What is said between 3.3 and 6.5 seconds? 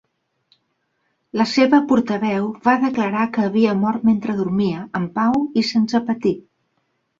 que "havia mort mentre dormia, en pau i sense patir".